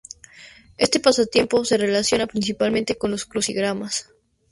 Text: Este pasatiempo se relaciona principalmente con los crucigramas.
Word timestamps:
Este 0.77 0.99
pasatiempo 0.99 1.63
se 1.63 1.77
relaciona 1.77 2.25
principalmente 2.25 2.97
con 2.97 3.11
los 3.11 3.25
crucigramas. 3.25 4.09